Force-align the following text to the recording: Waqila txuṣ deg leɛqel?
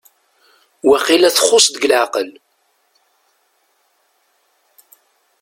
Waqila 0.87 1.29
txuṣ 1.35 1.65
deg 1.73 1.83
leɛqel? 1.91 2.29